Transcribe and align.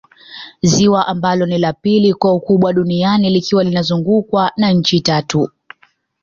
Ziwa 0.61 1.07
ambalo 1.07 1.45
ni 1.45 1.57
la 1.57 1.73
pili 1.73 2.13
kwa 2.13 2.33
ukubwa 2.33 2.73
duniani 2.73 3.29
likiwa 3.29 3.63
linazungukwa 3.63 4.51
na 4.57 4.71
nchi 4.71 5.01
Tatu 5.01 5.49